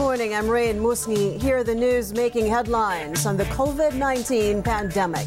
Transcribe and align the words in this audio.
morning. 0.00 0.34
I'm 0.34 0.48
Rain 0.48 0.78
Musni. 0.78 1.38
Here 1.42 1.58
are 1.58 1.62
the 1.62 1.74
news 1.74 2.14
making 2.14 2.46
headlines 2.46 3.26
on 3.26 3.36
the 3.36 3.44
COVID 3.44 3.96
19 3.96 4.62
pandemic. 4.62 5.26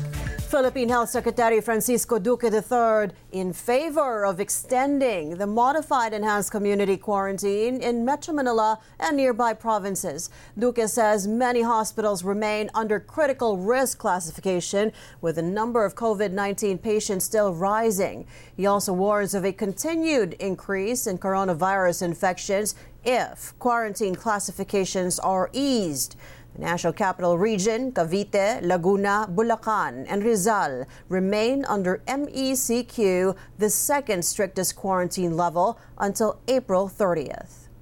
Philippine 0.54 0.90
Health 0.90 1.10
Secretary 1.10 1.60
Francisco 1.62 2.20
Duque 2.20 2.44
III 2.44 3.10
in 3.32 3.54
favor 3.54 4.24
of 4.24 4.40
extending 4.40 5.38
the 5.38 5.48
modified 5.48 6.14
enhanced 6.14 6.52
community 6.52 6.96
quarantine 6.96 7.82
in 7.82 8.06
Metro 8.06 8.36
Manila 8.36 8.80
and 9.00 9.18
nearby 9.18 9.56
provinces. 9.56 10.30
Duque 10.60 10.88
says 10.88 11.28
many 11.28 11.64
hospitals 11.64 12.24
remain 12.24 12.70
under 12.76 13.00
critical 13.00 13.58
risk 13.58 13.98
classification 13.98 14.92
with 15.22 15.38
the 15.38 15.42
number 15.42 15.84
of 15.86 15.96
COVID 15.96 16.32
19 16.32 16.78
patients 16.78 17.26
still 17.26 17.52
rising. 17.52 18.28
He 18.56 18.68
also 18.68 18.94
warns 18.94 19.34
of 19.34 19.44
a 19.44 19.54
continued 19.54 20.34
increase 20.34 21.08
in 21.08 21.18
coronavirus 21.18 22.04
infections 22.04 22.76
if 23.04 23.58
quarantine 23.58 24.14
classifications 24.14 25.18
are 25.18 25.50
eased. 25.52 26.16
The 26.54 26.62
National 26.62 26.94
Capital 26.94 27.38
Region, 27.38 27.92
Cavite, 27.92 28.62
Laguna, 28.62 29.26
Bulacan, 29.26 30.06
and 30.08 30.24
Rizal 30.24 30.86
remain 31.10 31.66
under 31.66 32.02
MECQ, 32.06 33.36
the 33.58 33.70
second 33.70 34.24
strictest 34.24 34.76
quarantine 34.76 35.36
level, 35.36 35.80
until 35.98 36.38
April 36.48 36.86
30th. 36.86 37.74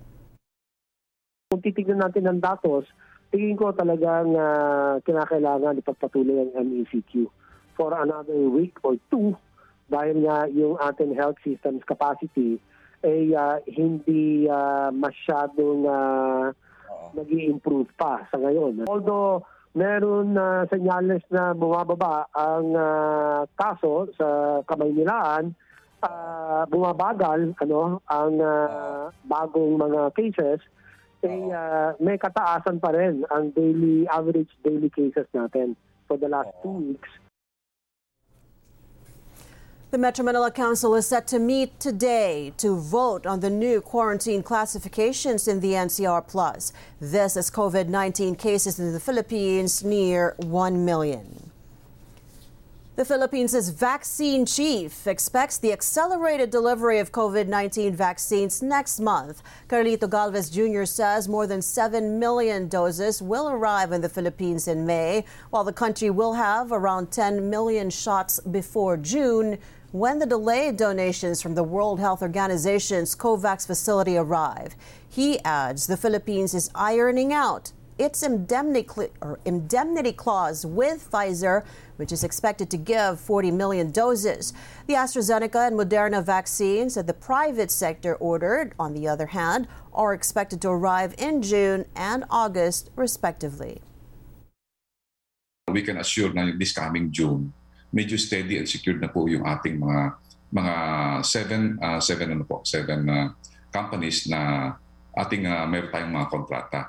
Kung 1.52 1.60
titignan 1.60 2.00
natin 2.00 2.32
ang 2.32 2.40
datos, 2.40 2.88
tingin 3.36 3.60
ko 3.60 3.76
talagang 3.76 4.40
uh, 4.40 5.04
kinakailangan 5.04 5.76
ipagpatuloy 5.84 6.48
ang 6.56 6.64
MECQ 6.72 7.28
for 7.76 7.92
another 7.92 8.40
week 8.48 8.80
or 8.88 8.96
two 9.12 9.36
dahil 9.92 10.24
nga 10.24 10.48
yung 10.48 10.80
ating 10.80 11.12
health 11.12 11.36
systems 11.44 11.84
capacity 11.84 12.56
ay 13.04 13.36
uh, 13.36 13.60
hindi 13.68 14.48
uh, 14.48 14.96
masyadong 14.96 15.84
uh, 15.84 16.56
nag 17.14 17.30
improve 17.30 17.90
pa 17.96 18.26
sa 18.30 18.38
ngayon. 18.38 18.86
Although 18.88 19.46
meron 19.72 20.36
na 20.36 20.64
uh, 20.64 20.68
senyales 20.68 21.24
na 21.32 21.56
bumababa 21.56 22.28
ang 22.36 22.76
uh, 22.76 23.48
kaso 23.56 24.12
sa 24.20 24.60
Kamaynilaan, 24.68 25.56
uh, 26.04 26.64
bumabagal 26.68 27.56
ano 27.62 28.04
ang 28.10 28.36
uh, 28.42 29.14
bagong 29.26 29.80
mga 29.80 30.02
cases 30.18 30.60
ay 31.22 31.54
uh, 31.54 31.94
may 32.02 32.18
kataasan 32.18 32.82
pa 32.82 32.90
rin 32.92 33.22
ang 33.30 33.54
daily 33.54 34.10
average 34.10 34.50
daily 34.66 34.90
cases 34.90 35.30
natin 35.38 35.78
for 36.10 36.18
the 36.18 36.26
last 36.26 36.50
two 36.66 36.98
weeks 36.98 37.21
The 39.92 39.98
Metro 39.98 40.24
Manila 40.24 40.52
Council 40.52 40.96
is 40.96 41.06
set 41.06 41.28
to 41.28 41.38
meet 41.38 41.78
today 41.78 42.54
to 42.56 42.78
vote 42.78 43.26
on 43.26 43.42
the 43.42 43.50
new 43.50 43.82
quarantine 43.82 44.42
classifications 44.42 45.50
in 45.50 45.60
the 45.60 45.74
NCR 45.74 46.26
Plus. 46.30 46.72
This 47.02 47.36
as 47.36 47.52
COVID 47.52 47.90
19 47.90 48.36
cases 48.36 48.80
in 48.80 48.94
the 48.94 49.02
Philippines 49.02 49.84
near 49.84 50.36
1 50.38 50.86
million. 50.86 51.41
The 53.02 53.06
Philippines' 53.06 53.70
vaccine 53.70 54.46
chief 54.46 55.08
expects 55.08 55.58
the 55.58 55.72
accelerated 55.74 56.52
delivery 56.52 57.00
of 57.00 57.12
COVID 57.12 57.48
19 57.48 57.96
vaccines 57.96 58.62
next 58.62 59.00
month. 59.00 59.42
Carlito 59.68 60.08
Galvez 60.08 60.52
Jr. 60.52 60.86
says 60.86 61.28
more 61.28 61.48
than 61.48 61.64
7 61.64 62.20
million 62.20 62.68
doses 62.68 63.20
will 63.20 63.50
arrive 63.50 63.92
in 63.92 64.02
the 64.02 64.08
Philippines 64.08 64.68
in 64.68 64.86
May, 64.86 65.26
while 65.50 65.64
the 65.64 65.74
country 65.74 66.12
will 66.12 66.34
have 66.34 66.72
around 66.72 67.10
10 67.10 67.50
million 67.50 67.90
shots 67.90 68.40
before 68.40 68.98
June 68.98 69.58
when 69.92 70.20
the 70.20 70.28
delayed 70.28 70.78
donations 70.78 71.42
from 71.42 71.56
the 71.56 71.64
World 71.64 72.00
Health 72.00 72.22
Organization's 72.22 73.16
COVAX 73.16 73.66
facility 73.66 74.16
arrive. 74.16 74.76
He 75.10 75.40
adds 75.40 75.88
the 75.88 75.98
Philippines 75.98 76.54
is 76.54 76.70
ironing 76.76 77.34
out 77.34 77.72
its 77.98 78.24
indemnity, 78.24 79.10
indemnity 79.46 80.12
clause 80.12 80.66
with 80.66 81.10
Pfizer, 81.12 81.64
which 81.98 82.12
is 82.12 82.24
expected 82.24 82.70
to 82.72 82.78
give 82.78 83.20
40 83.20 83.52
million 83.52 83.92
doses. 83.92 84.54
The 84.88 84.96
AstraZeneca 84.96 85.68
and 85.68 85.78
Moderna 85.78 86.24
vaccines 86.24 86.96
that 86.96 87.08
the 87.08 87.14
private 87.14 87.72
sector 87.72 88.16
ordered, 88.16 88.74
on 88.80 88.94
the 88.94 89.08
other 89.08 89.28
hand, 89.28 89.68
are 89.94 90.14
expected 90.14 90.62
to 90.62 90.70
arrive 90.70 91.14
in 91.18 91.42
June 91.42 91.86
and 91.96 92.26
August, 92.30 92.90
respectively. 92.96 93.82
We 95.68 95.84
can 95.84 95.98
assure 95.98 96.30
that 96.34 96.58
this 96.58 96.74
coming 96.74 97.12
June, 97.12 97.54
medyo 97.94 98.20
steady 98.20 98.58
and 98.58 98.68
secured 98.68 99.00
na 99.00 99.08
po 99.08 99.28
yung 99.28 99.44
ating 99.46 99.80
mga 99.80 100.16
mga 100.52 100.74
seven 101.24 101.80
uh, 101.80 102.00
seven 102.00 102.28
ano 102.36 102.44
po 102.44 102.60
seven 102.68 103.08
uh, 103.08 103.32
companies 103.72 104.28
na 104.28 104.74
ating 105.16 105.48
uh, 105.48 105.64
meron 105.68 105.92
tayong 105.92 106.12
mga 106.12 106.28
kontrata. 106.28 106.82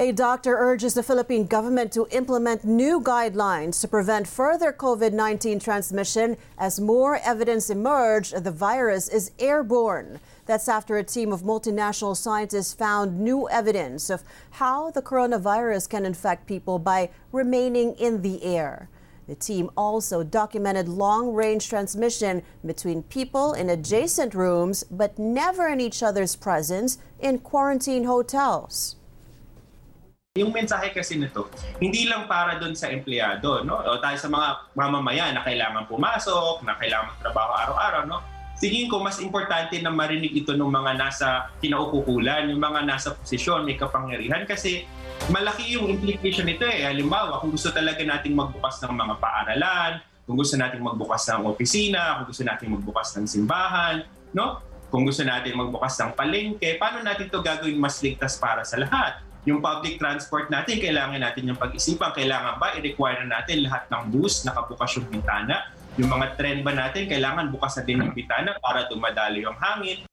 A 0.00 0.12
doctor 0.12 0.56
urges 0.56 0.94
the 0.94 1.02
Philippine 1.02 1.46
government 1.46 1.90
to 1.94 2.06
implement 2.12 2.64
new 2.64 3.00
guidelines 3.00 3.80
to 3.80 3.88
prevent 3.88 4.28
further 4.28 4.72
COVID 4.72 5.12
19 5.12 5.58
transmission 5.58 6.36
as 6.56 6.78
more 6.78 7.16
evidence 7.16 7.68
emerged 7.68 8.44
the 8.44 8.52
virus 8.52 9.08
is 9.08 9.32
airborne. 9.40 10.20
That's 10.46 10.68
after 10.68 10.98
a 10.98 11.02
team 11.02 11.32
of 11.32 11.42
multinational 11.42 12.16
scientists 12.16 12.72
found 12.72 13.18
new 13.18 13.48
evidence 13.48 14.08
of 14.08 14.22
how 14.50 14.92
the 14.92 15.02
coronavirus 15.02 15.88
can 15.88 16.06
infect 16.06 16.46
people 16.46 16.78
by 16.78 17.10
remaining 17.32 17.94
in 17.94 18.22
the 18.22 18.44
air. 18.44 18.88
The 19.26 19.34
team 19.34 19.68
also 19.76 20.22
documented 20.22 20.88
long 20.88 21.34
range 21.34 21.68
transmission 21.68 22.44
between 22.64 23.02
people 23.02 23.52
in 23.52 23.68
adjacent 23.68 24.32
rooms 24.32 24.84
but 24.84 25.18
never 25.18 25.66
in 25.66 25.80
each 25.80 26.04
other's 26.04 26.36
presence 26.36 26.98
in 27.18 27.40
quarantine 27.40 28.04
hotels. 28.04 28.94
Yung 30.38 30.54
mensahe 30.54 30.94
kasi 30.94 31.18
nito, 31.18 31.50
hindi 31.82 32.06
lang 32.06 32.30
para 32.30 32.62
doon 32.62 32.78
sa 32.78 32.86
empleyado, 32.94 33.66
no? 33.66 33.82
O 33.82 33.98
tayo 33.98 34.14
sa 34.14 34.30
mga 34.30 34.48
mamamayan 34.78 35.34
na 35.34 35.42
kailangan 35.42 35.90
pumasok, 35.90 36.62
na 36.62 36.78
kailangan 36.78 37.18
magtrabaho 37.18 37.50
araw-araw, 37.58 38.02
no? 38.06 38.18
tingin 38.58 38.90
ko 38.90 38.98
mas 38.98 39.22
importante 39.22 39.78
na 39.78 39.90
marinig 39.94 40.34
ito 40.34 40.50
ng 40.54 40.66
mga 40.66 40.98
nasa 40.98 41.46
kinaukukulan, 41.62 42.50
yung 42.50 42.58
mga 42.58 42.82
nasa 42.84 43.14
posisyon, 43.14 43.62
may 43.62 43.78
kapangyarihan 43.78 44.42
kasi 44.50 44.82
malaki 45.30 45.78
yung 45.78 45.86
implication 45.86 46.46
nito 46.46 46.66
eh. 46.66 46.82
Halimbawa, 46.86 47.38
kung 47.38 47.54
gusto 47.54 47.70
talaga 47.70 48.02
nating 48.02 48.34
magbukas 48.34 48.82
ng 48.82 48.94
mga 48.94 49.14
paaralan, 49.22 49.92
kung 50.26 50.36
gusto 50.36 50.58
nating 50.58 50.82
magbukas 50.82 51.22
ng 51.30 51.46
opisina, 51.46 52.18
kung 52.20 52.34
gusto 52.34 52.42
nating 52.42 52.70
magbukas 52.74 53.08
ng 53.16 53.26
simbahan, 53.30 54.02
no? 54.34 54.60
Kung 54.88 55.04
gusto 55.04 55.22
natin 55.22 55.52
magbukas 55.54 56.00
ng 56.00 56.16
palengke, 56.16 56.80
paano 56.80 57.04
natin 57.04 57.28
to 57.28 57.44
gagawin 57.44 57.76
mas 57.76 58.00
ligtas 58.00 58.40
para 58.40 58.64
sa 58.64 58.80
lahat? 58.80 59.20
Yung 59.48 59.64
public 59.64 59.96
transport 59.96 60.52
natin, 60.52 60.76
kailangan 60.76 61.24
natin 61.24 61.48
yung 61.48 61.56
pag-isipan. 61.56 62.12
Kailangan 62.12 62.60
ba 62.60 62.76
i-require 62.76 63.24
na 63.24 63.40
natin 63.40 63.64
lahat 63.64 63.88
ng 63.88 64.12
bus 64.12 64.44
nakabukas 64.44 65.00
yung 65.00 65.08
bintana? 65.08 65.72
Yung 65.96 66.12
mga 66.12 66.36
trend 66.36 66.60
ba 66.68 66.76
natin, 66.76 67.08
kailangan 67.08 67.48
bukas 67.48 67.80
na 67.80 67.82
din 67.88 67.96
ng 67.96 68.12
bitana 68.12 68.60
para 68.60 68.84
dumadali 68.92 69.48
yung 69.48 69.56
hangin. 69.56 70.07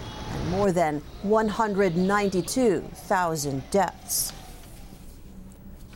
more 0.45 0.71
than 0.71 1.01
192,000 1.23 3.69
deaths. 3.71 4.31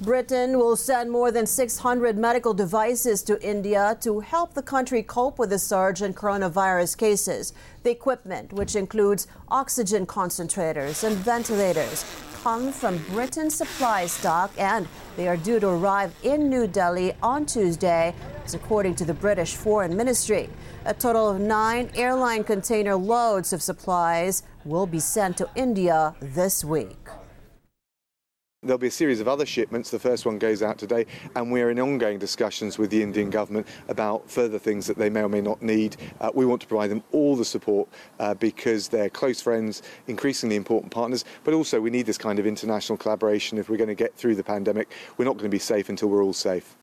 Britain 0.01 0.57
will 0.57 0.77
send 0.77 1.11
more 1.11 1.29
than 1.29 1.45
600 1.45 2.17
medical 2.17 2.53
devices 2.53 3.21
to 3.23 3.37
India 3.45 3.97
to 3.99 4.21
help 4.21 4.53
the 4.53 4.61
country 4.61 5.03
cope 5.03 5.37
with 5.37 5.49
the 5.49 5.59
surge 5.59 6.01
in 6.01 6.13
coronavirus 6.13 6.97
cases. 6.97 7.51
The 7.83 7.91
equipment, 7.91 8.53
which 8.53 8.77
includes 8.77 9.27
oxygen 9.49 10.05
concentrators 10.05 11.03
and 11.03 11.17
ventilators, 11.17 12.05
come 12.43 12.71
from 12.71 12.97
Britain's 13.09 13.55
supply 13.55 14.05
stock 14.05 14.51
and 14.57 14.87
they 15.17 15.27
are 15.27 15.35
due 15.35 15.59
to 15.59 15.67
arrive 15.67 16.13
in 16.23 16.49
New 16.49 16.67
Delhi 16.67 17.11
on 17.21 17.45
Tuesday, 17.45 18.15
according 18.53 18.95
to 18.95 19.05
the 19.05 19.13
British 19.13 19.55
Foreign 19.55 19.95
Ministry. 19.95 20.49
A 20.85 20.93
total 20.93 21.27
of 21.29 21.41
nine 21.41 21.91
airline 21.95 22.45
container 22.45 22.95
loads 22.95 23.51
of 23.51 23.61
supplies 23.61 24.43
will 24.63 24.87
be 24.87 24.99
sent 24.99 25.35
to 25.37 25.49
India 25.55 26.15
this 26.21 26.63
week. 26.63 27.08
There'll 28.61 28.77
be 28.77 28.87
a 28.87 28.91
series 28.91 29.21
of 29.21 29.29
other 29.29 29.45
shipments. 29.45 29.89
The 29.89 29.99
first 29.99 30.25
one 30.25 30.37
goes 30.37 30.61
out 30.61 30.77
today, 30.77 31.05
and 31.33 31.49
we're 31.49 31.69
in 31.69 31.79
ongoing 31.79 32.19
discussions 32.19 32.77
with 32.77 32.89
the 32.89 33.01
Indian 33.01 33.29
government 33.29 33.65
about 33.87 34.29
further 34.29 34.59
things 34.59 34.85
that 34.87 34.97
they 34.97 35.09
may 35.09 35.21
or 35.21 35.29
may 35.29 35.39
not 35.39 35.61
need. 35.61 35.95
Uh, 36.19 36.29
we 36.33 36.45
want 36.45 36.59
to 36.63 36.67
provide 36.67 36.91
them 36.91 37.01
all 37.13 37.37
the 37.37 37.45
support 37.45 37.87
uh, 38.19 38.33
because 38.33 38.89
they're 38.89 39.09
close 39.09 39.41
friends, 39.41 39.81
increasingly 40.07 40.57
important 40.57 40.91
partners, 40.91 41.23
but 41.45 41.53
also 41.53 41.79
we 41.79 41.89
need 41.89 42.05
this 42.05 42.17
kind 42.17 42.37
of 42.37 42.45
international 42.45 42.97
collaboration 42.97 43.57
if 43.57 43.69
we're 43.69 43.77
going 43.77 43.87
to 43.87 43.95
get 43.95 44.13
through 44.15 44.35
the 44.35 44.43
pandemic. 44.43 44.91
We're 45.15 45.23
not 45.23 45.37
going 45.37 45.49
to 45.49 45.49
be 45.49 45.57
safe 45.57 45.87
until 45.87 46.09
we're 46.09 46.23
all 46.23 46.33
safe. 46.33 46.75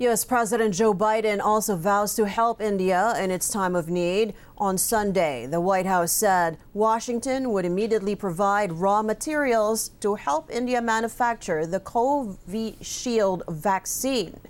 U.S. 0.00 0.24
President 0.24 0.72
Joe 0.72 0.94
Biden 0.94 1.40
also 1.40 1.76
vows 1.76 2.14
to 2.14 2.24
help 2.24 2.62
India 2.62 3.12
in 3.18 3.30
its 3.30 3.50
time 3.50 3.76
of 3.76 3.90
need. 3.90 4.32
On 4.56 4.78
Sunday, 4.78 5.44
the 5.44 5.60
White 5.60 5.84
House 5.84 6.10
said 6.10 6.56
Washington 6.72 7.52
would 7.52 7.66
immediately 7.66 8.16
provide 8.16 8.72
raw 8.72 9.02
materials 9.02 9.90
to 10.00 10.14
help 10.14 10.50
India 10.50 10.80
manufacture 10.80 11.66
the 11.66 11.80
Covishield 11.80 13.42
vaccine. 13.50 14.40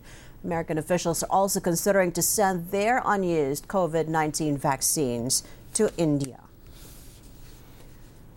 American 0.44 0.78
officials 0.78 1.24
are 1.24 1.32
also 1.32 1.58
considering 1.58 2.12
to 2.12 2.22
send 2.22 2.70
their 2.70 3.02
unused 3.04 3.66
COVID 3.66 4.06
19 4.06 4.56
vaccines 4.56 5.42
to 5.74 5.92
India. 5.96 6.38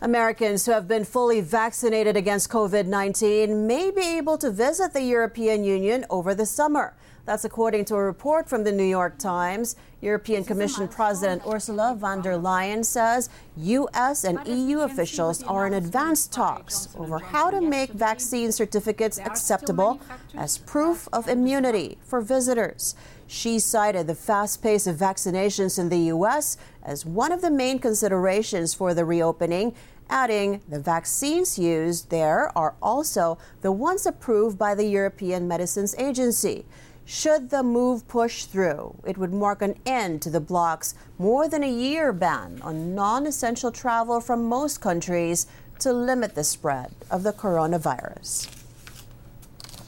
Americans 0.01 0.65
who 0.65 0.71
have 0.71 0.87
been 0.87 1.05
fully 1.05 1.41
vaccinated 1.41 2.17
against 2.17 2.49
COVID 2.49 2.87
19 2.87 3.67
may 3.67 3.91
be 3.91 4.17
able 4.17 4.39
to 4.39 4.49
visit 4.49 4.93
the 4.93 5.03
European 5.03 5.63
Union 5.63 6.05
over 6.09 6.33
the 6.33 6.47
summer. 6.47 6.95
That's 7.25 7.45
according 7.45 7.85
to 7.85 7.95
a 7.95 8.03
report 8.03 8.49
from 8.49 8.65
the 8.65 8.71
New 8.73 8.83
York 8.83 9.17
Times. 9.17 9.77
European 10.01 10.43
Commission 10.43 10.89
President 10.89 11.41
Ursula 11.47 11.95
von 11.97 12.21
der 12.21 12.37
Leyen 12.37 12.83
says 12.83 13.29
U.S. 13.55 14.25
and 14.25 14.45
EU 14.45 14.81
officials 14.81 15.41
are 15.43 15.65
in 15.65 15.73
advanced 15.73 16.33
talks 16.33 16.89
over 16.97 17.19
how 17.19 17.49
to 17.49 17.61
make 17.61 17.91
vaccine 17.91 18.51
certificates 18.51 19.19
acceptable 19.19 20.01
as 20.35 20.57
proof 20.57 21.07
of 21.13 21.29
immunity 21.29 21.97
for 22.03 22.19
visitors. 22.19 22.93
She 23.25 23.57
cited 23.57 24.07
the 24.07 24.15
fast 24.15 24.61
pace 24.61 24.85
of 24.85 24.97
vaccinations 24.97 25.79
in 25.79 25.87
the 25.87 26.11
U.S. 26.11 26.57
as 26.83 27.05
one 27.05 27.31
of 27.31 27.41
the 27.41 27.49
main 27.49 27.79
considerations 27.79 28.73
for 28.73 28.93
the 28.93 29.05
reopening 29.05 29.73
adding 30.09 30.61
the 30.67 30.79
vaccines 30.79 31.57
used 31.57 32.09
there 32.09 32.55
are 32.57 32.75
also 32.81 33.37
the 33.61 33.71
ones 33.71 34.05
approved 34.05 34.59
by 34.59 34.75
the 34.75 34.85
European 34.85 35.47
Medicines 35.47 35.95
Agency. 35.97 36.65
Should 37.05 37.49
the 37.49 37.63
move 37.63 38.07
push 38.07 38.45
through, 38.45 38.95
it 39.05 39.17
would 39.17 39.33
mark 39.33 39.61
an 39.61 39.75
end 39.85 40.21
to 40.21 40.29
the 40.29 40.39
bloc's 40.39 40.95
more 41.17 41.49
than 41.49 41.63
a 41.63 41.69
year 41.69 42.13
ban 42.13 42.59
on 42.61 42.95
non 42.95 43.27
essential 43.27 43.71
travel 43.71 44.21
from 44.21 44.47
most 44.47 44.79
countries 44.79 45.45
to 45.79 45.91
limit 45.91 46.33
the 46.33 46.43
spread 46.43 46.91
of 47.11 47.23
the 47.23 47.33
coronavirus. 47.33 48.47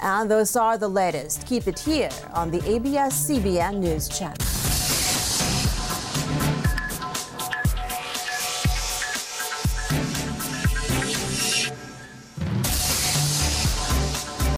And 0.01 0.29
those 0.29 0.55
are 0.57 0.77
the 0.77 0.89
latest. 0.89 1.47
Keep 1.47 1.67
it 1.67 1.79
here 1.79 2.09
on 2.33 2.51
the 2.51 2.61
ABS 2.69 3.29
CBN 3.29 3.77
News 3.79 4.09
Channel. 4.09 4.54